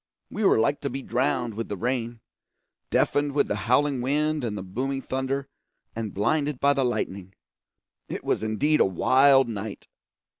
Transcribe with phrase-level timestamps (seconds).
[0.31, 2.21] We were like to be drowned with the rain,
[2.89, 5.47] deafened with the howling wind and the booming thunder,
[5.95, 7.35] and blinded by the lightning.
[8.09, 9.87] It was indeed a wild night.